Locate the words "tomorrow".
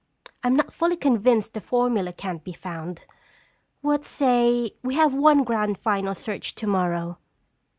6.55-7.19